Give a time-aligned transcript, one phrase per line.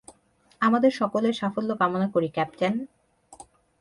[0.61, 2.73] আমাদের সকলের সাফল্য কামনা করি, ক্যাপ্টেন।